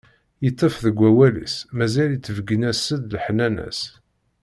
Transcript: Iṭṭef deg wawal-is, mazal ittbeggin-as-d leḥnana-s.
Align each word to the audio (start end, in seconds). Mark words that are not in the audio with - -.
Iṭṭef 0.47 0.75
deg 0.85 0.97
wawal-is, 1.01 1.55
mazal 1.77 2.11
ittbeggin-as-d 2.13 3.09
leḥnana-s. 3.13 3.81